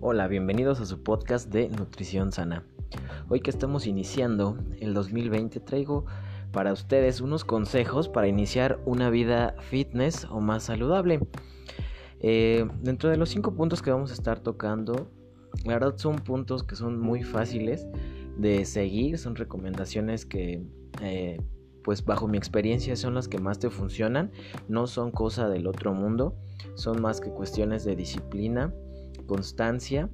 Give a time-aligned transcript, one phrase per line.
[0.00, 2.64] Hola, bienvenidos a su podcast de Nutrición Sana.
[3.28, 6.06] Hoy que estamos iniciando el 2020 traigo
[6.52, 11.18] para ustedes unos consejos para iniciar una vida fitness o más saludable.
[12.20, 15.10] Eh, dentro de los cinco puntos que vamos a estar tocando,
[15.64, 17.86] la verdad son puntos que son muy fáciles
[18.36, 20.62] de seguir, son recomendaciones que
[21.02, 21.40] eh,
[21.82, 24.30] pues bajo mi experiencia son las que más te funcionan,
[24.68, 26.36] no son cosa del otro mundo,
[26.74, 28.72] son más que cuestiones de disciplina
[29.26, 30.10] constancia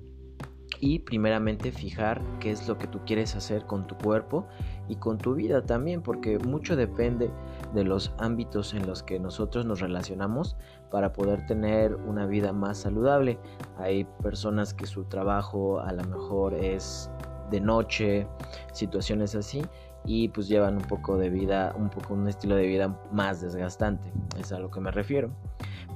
[0.80, 4.47] y primeramente fijar qué es lo que tú quieres hacer con tu cuerpo
[4.89, 7.31] y con tu vida también, porque mucho depende
[7.75, 10.56] de los ámbitos en los que nosotros nos relacionamos
[10.95, 13.41] para poder tener una vida más saludable.
[13.79, 17.11] Hay personas que su trabajo a lo mejor es
[17.51, 18.29] de noche,
[18.73, 19.61] situaciones así,
[20.05, 24.12] y pues llevan un poco de vida, un poco un estilo de vida más desgastante,
[24.39, 25.31] es a lo que me refiero.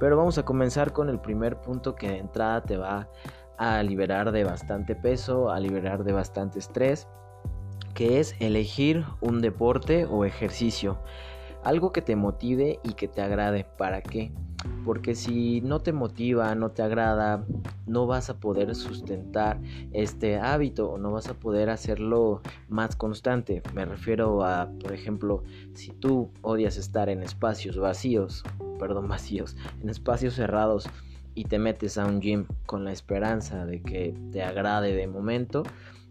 [0.01, 3.07] Pero vamos a comenzar con el primer punto que de entrada te va
[3.57, 7.07] a liberar de bastante peso, a liberar de bastante estrés,
[7.93, 10.97] que es elegir un deporte o ejercicio.
[11.63, 13.65] Algo que te motive y que te agrade.
[13.77, 14.31] ¿Para qué?
[14.85, 17.45] Porque si no te motiva, no te agrada,
[17.85, 19.59] no vas a poder sustentar
[19.91, 23.61] este hábito o no vas a poder hacerlo más constante.
[23.73, 25.43] Me refiero a, por ejemplo,
[25.73, 28.43] si tú odias estar en espacios vacíos,
[28.79, 30.89] perdón, vacíos, en espacios cerrados
[31.35, 35.63] y te metes a un gym con la esperanza de que te agrade de momento,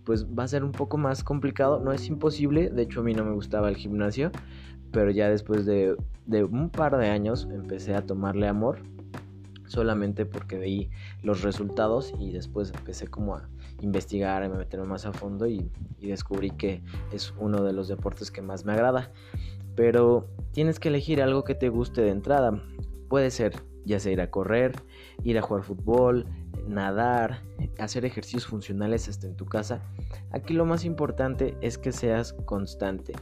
[0.04, 1.80] pues va a ser un poco más complicado.
[1.80, 4.30] No es imposible, de hecho a mí no me gustaba el gimnasio,
[4.92, 5.96] pero ya después de,
[6.50, 8.78] un par de años empecé a tomarle amor
[9.66, 10.90] solamente porque veí
[11.22, 13.48] los resultados y después empecé como a
[13.80, 18.30] investigar, a meterme más a fondo y, y, descubrí que es uno de los deportes
[18.30, 19.12] que más me agrada.
[19.76, 22.62] Pero tienes que elegir algo que te guste de entrada.
[23.08, 23.52] Puede ser
[23.88, 24.72] ya sea ir a correr,
[25.24, 26.26] ir a jugar fútbol,
[26.68, 27.42] nadar,
[27.78, 29.82] hacer ejercicios funcionales hasta en tu casa.
[30.30, 33.14] Aquí lo más importante es que seas constante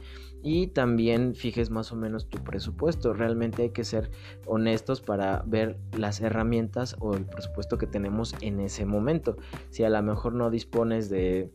[0.43, 3.13] y también fijes más o menos tu presupuesto.
[3.13, 4.11] Realmente hay que ser
[4.45, 9.37] honestos para ver las herramientas o el presupuesto que tenemos en ese momento.
[9.69, 11.51] Si a lo mejor no dispones de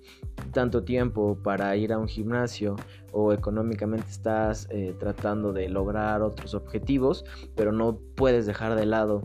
[0.53, 2.77] tanto tiempo para ir a un gimnasio
[3.13, 7.25] o económicamente estás eh, tratando de lograr otros objetivos,
[7.55, 9.23] pero no puedes dejar de lado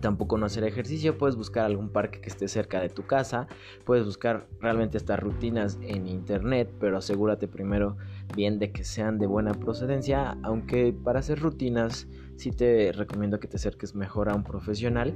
[0.00, 3.46] tampoco no hacer ejercicio, puedes buscar algún parque que esté cerca de tu casa,
[3.84, 7.96] puedes buscar realmente estas rutinas en internet, pero asegúrate primero
[8.34, 12.06] bien de que sean de buena procedencia, aunque para hacer rutinas
[12.36, 15.14] sí te recomiendo que te acerques mejor a un profesional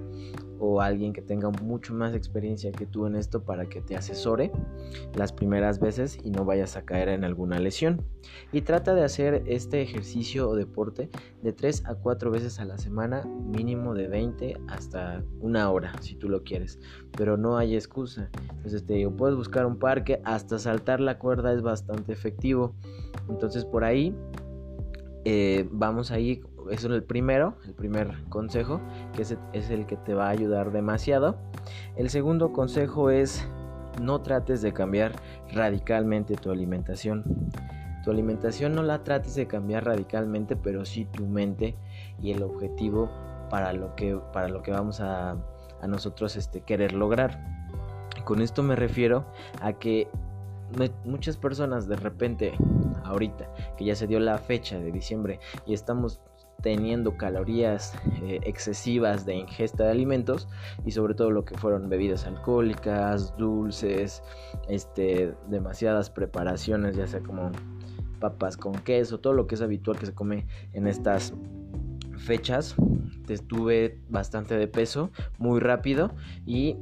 [0.61, 4.51] o alguien que tenga mucho más experiencia que tú en esto para que te asesore
[5.15, 8.03] las primeras veces y no vayas a caer en alguna lesión.
[8.53, 11.11] Y trata de hacer este ejercicio o deporte
[11.43, 16.17] de 3 a 4 veces a la semana, mínimo de 20 hasta una hora si
[16.17, 16.79] tú lo quieres,
[17.17, 18.31] pero no hay excusa.
[18.51, 22.75] Entonces te digo, puedes buscar un parque, hasta saltar la cuerda es bastante efectivo.
[23.29, 24.15] Entonces por ahí
[25.25, 26.41] eh, vamos ahí
[26.71, 28.81] es el primero, el primer consejo,
[29.15, 31.37] que es, el que te va a ayudar demasiado.
[31.97, 33.47] El segundo consejo es
[34.01, 35.13] no trates de cambiar
[35.53, 37.25] radicalmente tu alimentación.
[38.05, 41.77] Tu alimentación no la trates de cambiar radicalmente, pero sí tu mente
[42.23, 43.11] y el objetivo
[43.51, 45.37] para lo que, para lo que vamos a,
[45.81, 47.41] a nosotros este, querer lograr.
[48.25, 49.27] Con esto me refiero
[49.61, 50.09] a que
[51.05, 52.53] muchas personas de repente,
[53.05, 56.21] ahorita que ya se dio la fecha de diciembre y estamos
[56.63, 60.49] teniendo calorías eh, excesivas de ingesta de alimentos
[60.85, 64.23] y sobre todo lo que fueron bebidas alcohólicas, dulces,
[64.69, 67.53] este, demasiadas preparaciones, ya sea como
[68.19, 71.33] papas con queso, todo lo que es habitual que se come en estas
[72.17, 72.75] fechas.
[73.29, 76.11] Estuve bastante de peso, muy rápido
[76.45, 76.77] y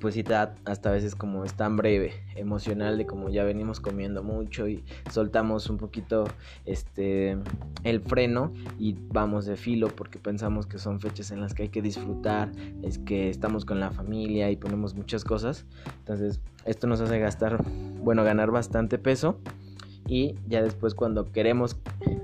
[0.00, 3.80] pues sí te hasta a veces como es tan breve emocional de como ya venimos
[3.80, 6.24] comiendo mucho y soltamos un poquito
[6.64, 7.36] este
[7.84, 11.68] el freno y vamos de filo porque pensamos que son fechas en las que hay
[11.68, 12.50] que disfrutar,
[12.82, 15.64] es que estamos con la familia y ponemos muchas cosas.
[15.98, 17.62] Entonces, esto nos hace gastar,
[18.02, 19.38] bueno, ganar bastante peso
[20.06, 21.76] y ya después cuando queremos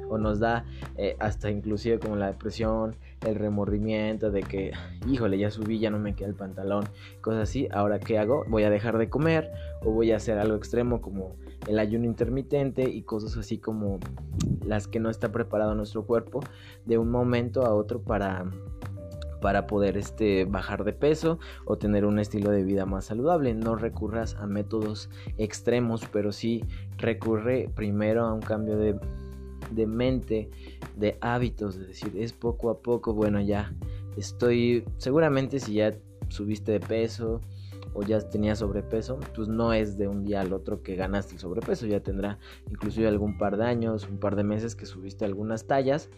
[0.08, 0.64] o nos da
[0.96, 4.73] eh, hasta inclusive como la depresión, el remordimiento de que,
[5.09, 6.85] híjole, ya subí, ya no me queda el pantalón,
[7.21, 8.45] cosas así, ahora qué hago?
[8.49, 9.51] Voy a dejar de comer
[9.83, 11.37] o voy a hacer algo extremo como
[11.67, 13.99] el ayuno intermitente y cosas así como
[14.65, 16.41] las que no está preparado nuestro cuerpo
[16.85, 18.45] de un momento a otro para
[19.41, 23.55] para poder este, bajar de peso o tener un estilo de vida más saludable.
[23.55, 26.65] No recurras a métodos extremos, pero sí
[26.97, 28.99] recurre primero a un cambio de,
[29.71, 30.51] de mente,
[30.97, 33.75] de hábitos, es decir, es poco a poco, bueno, ya
[34.17, 35.95] estoy, seguramente si ya
[36.29, 37.41] subiste de peso
[37.95, 41.41] o ya tenías sobrepeso, pues no es de un día al otro que ganaste el
[41.41, 42.39] sobrepeso, ya tendrá
[42.71, 46.11] inclusive algún par de años, un par de meses que subiste algunas tallas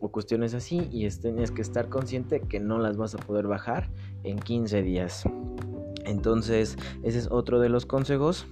[0.00, 3.88] o cuestiones así y tienes que estar consciente que no las vas a poder bajar
[4.24, 5.24] en 15 días.
[6.04, 8.46] Entonces, ese es otro de los consejos.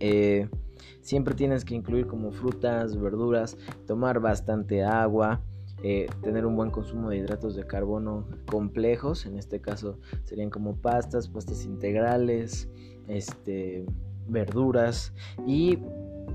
[0.00, 0.48] Eh,
[1.00, 3.56] siempre tienes que incluir como frutas, verduras,
[3.86, 5.42] tomar bastante agua,
[5.82, 10.76] eh, tener un buen consumo de hidratos de carbono complejos, en este caso serían como
[10.76, 12.70] pastas, pastas integrales,
[13.08, 13.84] este,
[14.28, 15.12] verduras
[15.46, 15.78] y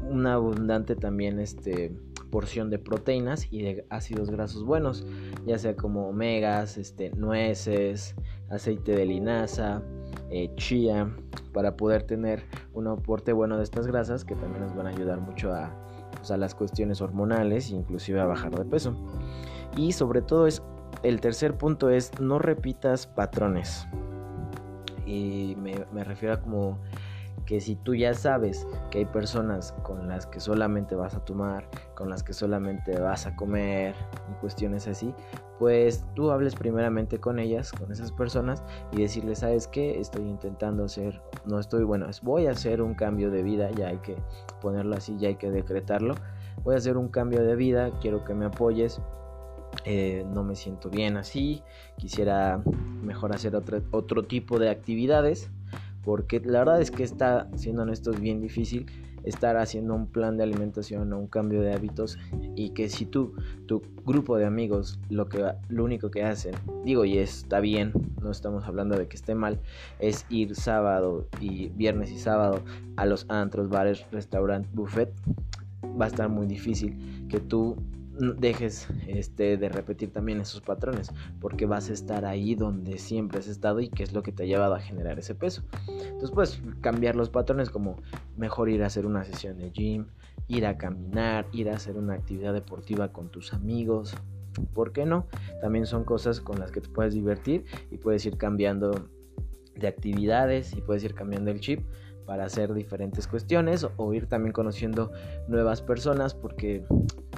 [0.10, 1.96] una abundante también este,
[2.30, 5.06] porción de proteínas y de ácidos grasos buenos,
[5.46, 8.16] ya sea como omegas, este, nueces,
[8.50, 9.82] aceite de linaza,
[10.30, 11.10] eh, chía,
[11.54, 12.44] para poder tener
[12.74, 15.72] un aporte bueno de estas grasas que también nos van a ayudar mucho a,
[16.16, 18.96] pues, las cuestiones hormonales e inclusive a bajar de peso.
[19.76, 20.62] Y sobre todo es
[21.04, 23.88] el tercer punto es no repitas patrones.
[25.06, 26.80] Y me, me refiero a como
[27.46, 31.70] que si tú ya sabes que hay personas con las que solamente vas a tomar,
[31.96, 33.96] con las que solamente vas a comer
[34.30, 35.14] y cuestiones así,
[35.60, 40.00] pues tú hables primeramente con ellas, con esas personas y decirles, ¿sabes qué?
[40.00, 43.98] Estoy intentando hacer, no estoy, bueno, voy a hacer un cambio de vida, ya hay
[43.98, 44.16] que
[44.62, 46.16] ponerlo así, ya hay que decretarlo.
[46.64, 49.02] Voy a hacer un cambio de vida, quiero que me apoyes,
[49.86, 51.64] eh, no me siento bien así,
[51.98, 52.62] quisiera
[53.02, 55.50] mejor hacer otro, otro tipo de actividades
[56.08, 58.86] porque la verdad es que está, siendo honestos, bien difícil
[59.26, 62.18] estar haciendo un plan de alimentación o un cambio de hábitos
[62.56, 63.34] y que si tú,
[63.66, 66.56] tu grupo de amigos, lo, que, lo único que hacen,
[66.86, 69.60] digo y está bien, no estamos hablando de que esté mal,
[70.00, 72.62] es ir sábado y viernes y sábado
[72.96, 75.12] a los antros, bares, restaurantes, buffet,
[76.00, 77.76] va a estar muy difícil que tú
[78.20, 83.48] dejes este, de repetir también esos patrones, porque vas a estar ahí donde siempre has
[83.48, 85.64] estado y que es lo que te ha llevado a generar ese peso.
[85.88, 87.98] Entonces puedes cambiar los patrones como
[88.36, 90.08] mejor ir a hacer una sesión de gym,
[90.48, 94.18] ir a caminar, ir a hacer una actividad deportiva con tus amigos.
[94.74, 95.28] ¿Por qué no?
[95.62, 99.10] También son cosas con las que te puedes divertir y puedes ir cambiando
[99.76, 101.82] de actividades y puedes ir cambiando el chip
[102.26, 105.12] para hacer diferentes cuestiones o ir también conociendo
[105.48, 106.84] nuevas personas porque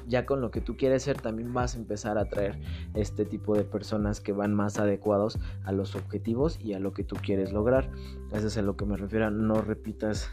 [0.09, 2.59] ya con lo que tú quieres ser también vas a empezar a traer
[2.95, 7.03] este tipo de personas que van más adecuados a los objetivos y a lo que
[7.03, 7.89] tú quieres lograr.
[8.33, 10.29] Eso es a lo que me refiero, no repitas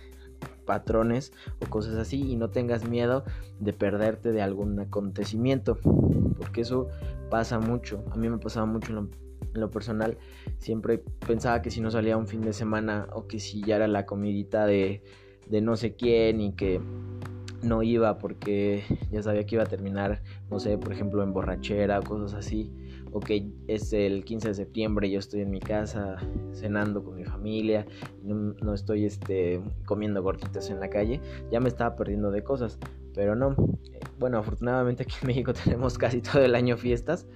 [0.64, 3.24] patrones o cosas así y no tengas miedo
[3.60, 5.78] de perderte de algún acontecimiento
[6.36, 6.88] porque eso
[7.30, 9.08] pasa mucho a mí me pasaba mucho en
[9.54, 10.18] lo, personal
[10.58, 13.86] siempre pensaba que si no salía un fin de semana o que si ya era
[13.86, 15.02] la comidita de,
[15.48, 16.80] de no sé quién y que
[17.66, 22.00] no iba porque ya sabía que iba a terminar, no sé, por ejemplo, en borrachera
[22.00, 22.72] cosas así.
[23.12, 26.16] O que es el 15 de septiembre, yo estoy en mi casa
[26.52, 27.86] cenando con mi familia,
[28.22, 31.20] no, no estoy este, comiendo gorditas en la calle,
[31.50, 32.78] ya me estaba perdiendo de cosas.
[33.14, 33.56] Pero no,
[34.18, 37.26] bueno, afortunadamente aquí en México tenemos casi todo el año fiestas.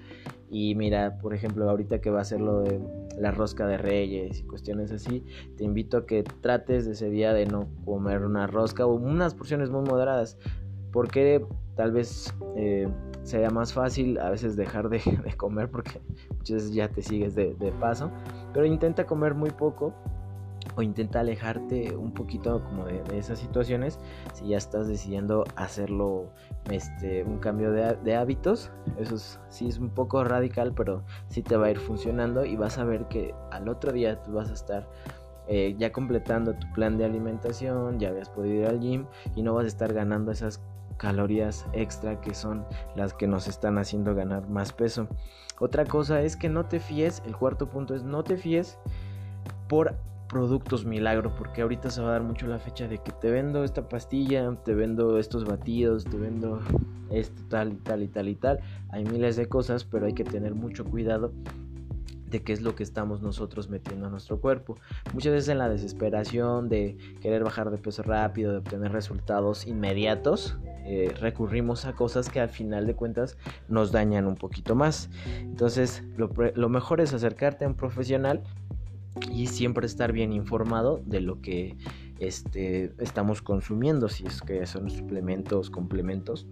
[0.51, 2.81] Y mira, por ejemplo, ahorita que va a ser lo de
[3.19, 5.25] la rosca de reyes y cuestiones así,
[5.57, 9.35] te invito a que trates de ese día de no comer una rosca o unas
[9.35, 10.39] porciones muy moderadas.
[10.93, 11.45] Porque
[11.77, 12.89] tal vez eh,
[13.23, 15.01] sea más fácil a veces dejar de,
[15.37, 16.01] comer porque
[16.31, 18.11] muchas veces ya te sigues de paso.
[18.53, 19.95] Pero intenta comer muy poco
[20.77, 23.99] o intenta alejarte un poquito como de, esas situaciones
[24.35, 26.31] si ya estás decidiendo hacerlo
[26.71, 29.17] este un cambio de, hábitos eso
[29.49, 32.85] sí es un poco radical pero sí te va a ir funcionando y vas a
[32.85, 34.89] ver que al otro día tú vas a estar
[35.49, 39.55] eh, ya completando tu plan de alimentación ya habías podido ir al gym y no
[39.55, 40.61] vas a estar ganando esas
[41.01, 45.09] calorías extra que son las que nos están haciendo ganar más peso.
[45.59, 48.79] Otra cosa es que no te fíes el cuarto punto es no te fíes
[49.67, 49.95] por
[50.31, 53.65] productos milagro, porque ahorita se va a dar mucho la fecha de que te vendo
[53.65, 56.61] esta pastilla, te vendo estos batidos, te vendo
[57.11, 58.61] esto tal y tal y tal y tal.
[58.91, 61.33] Hay miles de cosas, pero hay que tener mucho cuidado
[62.31, 64.77] de qué es lo que estamos nosotros metiendo a nuestro cuerpo.
[65.13, 70.57] Muchas veces en la desesperación de querer bajar de peso rápido, de obtener resultados inmediatos,
[70.85, 73.37] eh, recurrimos a cosas que al final de cuentas
[73.69, 75.11] nos dañan un poquito más.
[75.41, 78.45] Entonces lo, lo mejor es acercarte a un profesional
[79.33, 81.77] y siempre estar bien informado de lo que
[82.19, 86.47] este, estamos consumiendo, si es que son suplementos, complementos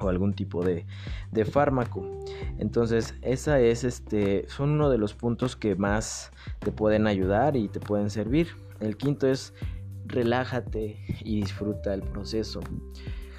[0.00, 0.84] o algún tipo de,
[1.32, 2.04] de, fármaco.
[2.58, 7.68] Entonces, esa es este son uno de los puntos que más te pueden ayudar y
[7.68, 8.48] te pueden servir.
[8.80, 9.54] El quinto es
[10.06, 12.60] relájate y disfruta el proceso.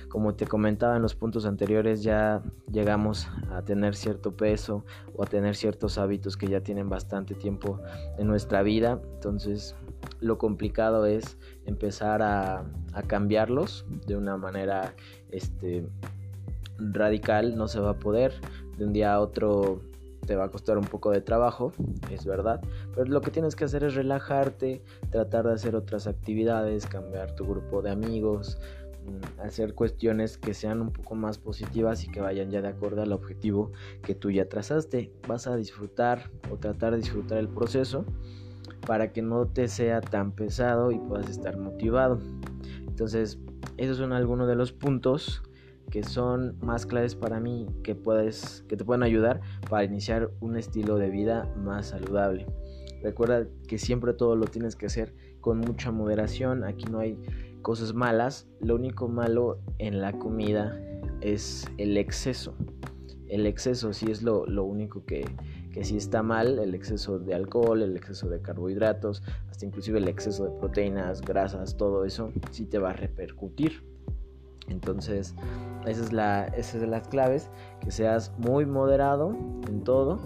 [0.10, 4.86] Como te comentaba en los puntos anteriores, ya llegamos a tener cierto peso
[5.16, 7.80] o a tener ciertos hábitos que ya tienen bastante tiempo
[8.18, 9.02] en nuestra vida.
[9.16, 9.76] Entonces,
[10.20, 12.66] lo complicado es empezar a,
[13.06, 14.96] cambiarlos de una manera
[15.30, 15.86] este,
[16.80, 17.56] radical.
[17.56, 18.34] No se va a poder.
[18.78, 19.82] De un día a otro
[20.26, 21.72] te va a costar un poco de trabajo,
[22.12, 22.62] es verdad,
[22.94, 27.46] pero lo que tienes que hacer es relajarte, tratar de hacer otras actividades, cambiar tu
[27.48, 28.60] grupo de amigos,
[29.40, 33.14] hacer cuestiones que sean un poco más positivas y que vayan ya de acuerdo al
[33.14, 33.72] objetivo
[34.04, 35.12] que tú ya trazaste.
[35.28, 38.06] Vas a disfrutar o tratar de disfrutar el proceso
[38.86, 42.20] para que no te sea tan pesado y puedas estar motivado.
[42.88, 43.40] Entonces,
[43.78, 45.44] esos son algunos de los puntos
[45.90, 50.58] que son más claves para mí que puedes que te pueden ayudar para iniciar un
[50.58, 52.46] estilo de vida más saludable.
[53.02, 57.18] Recuerda que siempre todo lo tienes que hacer con mucha moderación, aquí no hay
[57.62, 60.80] cosas malas, lo único malo en la comida
[61.22, 62.54] es el exceso.
[63.28, 65.26] El exceso sí es lo, único que,
[65.74, 70.08] que sí está mal, el exceso de alcohol, el exceso de carbohidratos, hasta inclusive el
[70.08, 73.84] exceso de proteínas, grasas, todo eso sí te va a repercutir.
[74.70, 75.36] Entonces,
[75.86, 77.50] esa es, la, esa es de las claves,
[77.82, 79.36] que seas muy moderado
[79.68, 80.20] en todo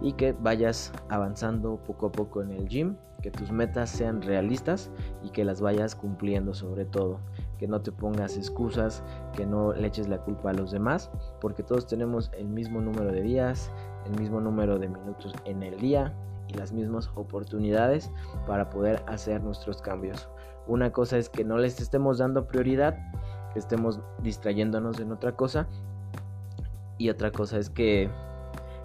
[0.00, 4.90] y que vayas avanzando poco a poco en el gym, que tus metas sean realistas
[5.22, 7.20] y que las vayas cumpliendo sobre todo,
[7.58, 9.02] que no te pongas excusas,
[9.34, 11.10] que no le eches la culpa a los demás,
[11.40, 13.70] porque todos tenemos el mismo número de días,
[14.06, 16.14] el mismo número de minutos en el día
[16.48, 18.10] y las mismas oportunidades
[18.46, 20.28] para poder hacer nuestros cambios.
[20.66, 22.96] Una cosa es que no les estemos dando prioridad
[23.52, 25.66] que estemos distrayéndonos en otra cosa.
[26.98, 28.10] Y otra cosa es que,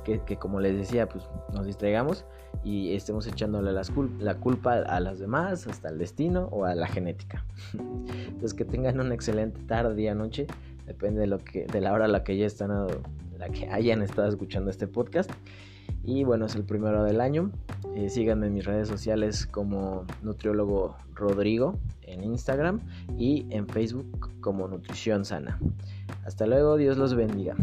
[0.03, 2.25] que, como les decía, pues nos distraigamos
[2.63, 7.45] y estemos echándole la culpa a las demás, hasta el destino o a la genética.
[7.73, 10.47] Entonces que tengan una excelente tarde, día, noche,
[10.85, 12.71] depende de lo que, de la hora a la que ya están,
[13.37, 15.31] la que hayan estado escuchando este podcast.
[16.05, 17.51] Y bueno, es el primero del año.
[17.95, 22.81] Eh, síganme en mis redes sociales como Nutriólogo Rodrigo en Instagram
[23.17, 25.59] y en Facebook como Nutrición Sana.
[26.25, 27.55] Hasta luego, Dios los bendiga.